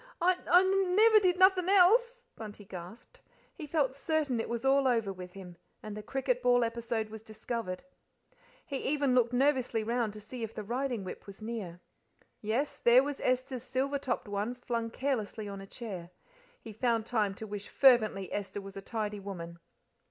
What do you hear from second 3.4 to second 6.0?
He felt certain it was all over with him, and